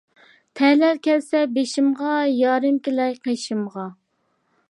تەلەي 0.59 0.95
كەلسە 1.07 1.41
بېشىمغا، 1.57 2.15
يارىم 2.39 2.81
كېلەر 2.89 3.15
قېشىمغا. 3.27 3.87